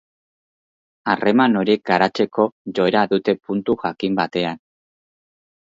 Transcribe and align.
Harreman 1.13 1.59
horiek 1.61 1.83
garatzeko 1.91 2.47
joera 2.79 3.05
dute 3.15 3.39
puntu 3.45 3.79
jakin 3.85 4.21
batean. 4.23 4.63